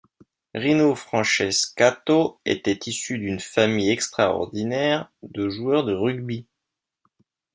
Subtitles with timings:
[0.55, 6.47] Rino Francescato était issu d'une famille extraordinaire de joueurs de rugby.